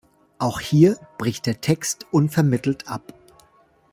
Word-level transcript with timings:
Auch 0.39 0.59
hier 0.59 0.97
bricht 1.19 1.45
der 1.45 1.61
Text 1.61 2.07
unvermittelt 2.09 2.87
ab. 2.87 3.13